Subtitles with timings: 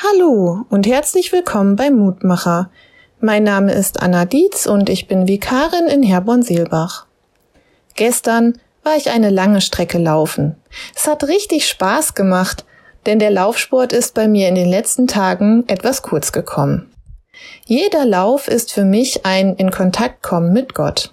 [0.00, 2.70] Hallo und herzlich willkommen bei Mutmacher.
[3.18, 7.06] Mein Name ist Anna Dietz und ich bin Vikarin in Herborn-Seelbach.
[7.96, 10.54] Gestern war ich eine lange Strecke laufen.
[10.94, 12.64] Es hat richtig Spaß gemacht,
[13.06, 16.92] denn der Laufsport ist bei mir in den letzten Tagen etwas kurz gekommen.
[17.66, 21.12] Jeder Lauf ist für mich ein in Kontakt kommen mit Gott.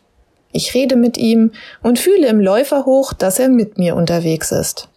[0.51, 4.89] Ich rede mit ihm und fühle im Läuferhoch, dass er mit mir unterwegs ist.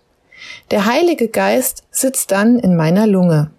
[0.70, 3.50] Der Heilige Geist sitzt dann in meiner Lunge.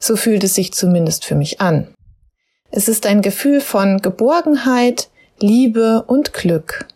[0.00, 1.94] So fühlt es sich zumindest für mich an.
[2.70, 5.08] Es ist ein Gefühl von Geborgenheit,
[5.40, 6.86] Liebe und Glück.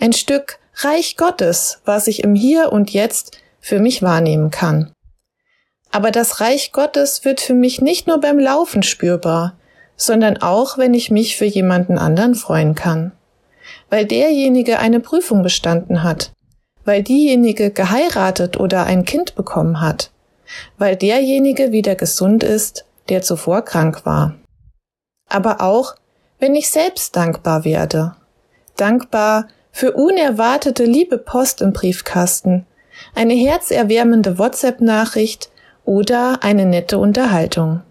[0.00, 4.92] Ein Stück Reich Gottes, was ich im Hier und Jetzt für mich wahrnehmen kann.
[5.90, 9.56] Aber das Reich Gottes wird für mich nicht nur beim Laufen spürbar,
[9.96, 13.12] sondern auch, wenn ich mich für jemanden anderen freuen kann.
[13.90, 16.32] Weil derjenige eine Prüfung bestanden hat,
[16.84, 20.10] weil diejenige geheiratet oder ein Kind bekommen hat,
[20.78, 24.34] weil derjenige wieder gesund ist, der zuvor krank war.
[25.28, 25.94] Aber auch,
[26.38, 28.16] wenn ich selbst dankbar werde.
[28.76, 32.66] Dankbar für unerwartete liebe Post im Briefkasten,
[33.14, 35.50] eine herzerwärmende WhatsApp-Nachricht
[35.84, 37.82] oder eine nette Unterhaltung.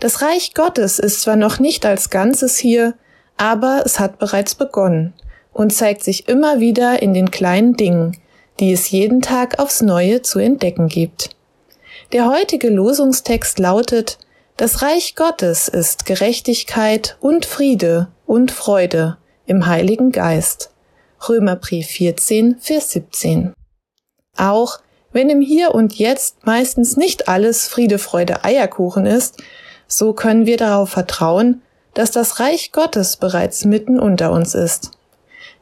[0.00, 2.94] Das Reich Gottes ist zwar noch nicht als Ganzes hier,
[3.36, 5.12] aber es hat bereits begonnen
[5.52, 8.16] und zeigt sich immer wieder in den kleinen Dingen,
[8.60, 11.35] die es jeden Tag aufs Neue zu entdecken gibt.
[12.12, 14.18] Der heutige Losungstext lautet,
[14.56, 20.70] das Reich Gottes ist Gerechtigkeit und Friede und Freude im Heiligen Geist.
[21.28, 23.54] Römerbrief 14, Vers 17.
[24.36, 24.78] Auch
[25.12, 29.42] wenn im Hier und Jetzt meistens nicht alles Friede, Freude, Eierkuchen ist,
[29.88, 31.62] so können wir darauf vertrauen,
[31.94, 34.92] dass das Reich Gottes bereits mitten unter uns ist.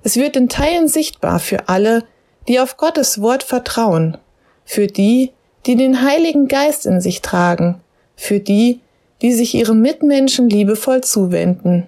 [0.02, 2.04] Es wird in Teilen sichtbar für alle,
[2.48, 4.18] die auf Gottes Wort vertrauen,
[4.64, 5.32] für die,
[5.66, 7.80] die den Heiligen Geist in sich tragen,
[8.16, 8.80] für die,
[9.22, 11.86] die sich ihrem Mitmenschen liebevoll zuwenden,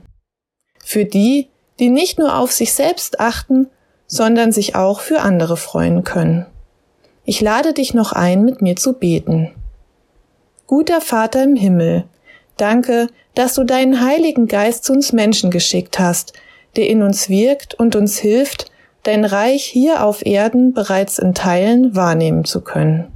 [0.82, 3.68] für die, die nicht nur auf sich selbst achten,
[4.06, 6.46] sondern sich auch für andere freuen können.
[7.24, 9.50] Ich lade dich noch ein, mit mir zu beten.
[10.66, 12.04] Guter Vater im Himmel,
[12.56, 16.32] danke, dass du deinen Heiligen Geist zu uns Menschen geschickt hast,
[16.76, 18.70] der in uns wirkt und uns hilft,
[19.02, 23.12] dein Reich hier auf Erden bereits in Teilen wahrnehmen zu können.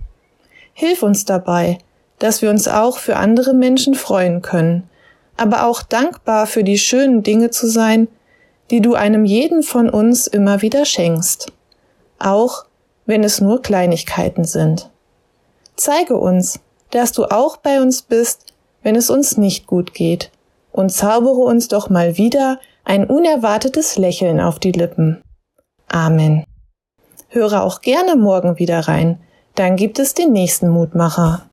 [0.72, 1.78] Hilf uns dabei,
[2.19, 4.88] dass wir uns auch für andere Menschen freuen können,
[5.36, 8.08] aber auch dankbar für die schönen Dinge zu sein,
[8.70, 11.53] die du einem jeden von uns immer wieder schenkst,
[12.19, 12.66] auch
[13.06, 14.91] wenn es nur Kleinigkeiten sind.
[15.76, 16.60] Zeige uns,
[16.91, 20.30] dass du auch bei uns bist, wenn es uns nicht gut geht,
[20.72, 25.20] und zaubere uns doch mal wieder ein unerwartetes Lächeln auf die Lippen.
[25.88, 26.44] Amen.
[27.28, 29.20] Höre auch gerne morgen wieder rein,
[29.54, 31.49] dann gibt es den nächsten Mutmacher.